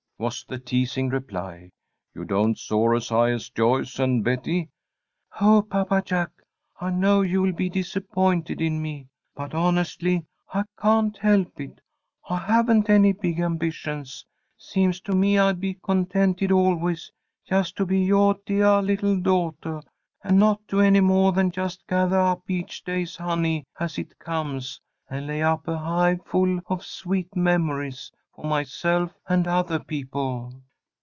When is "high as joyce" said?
3.09-3.97